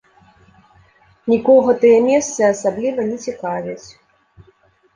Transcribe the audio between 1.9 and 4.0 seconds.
месцы асабліва не цікавяць.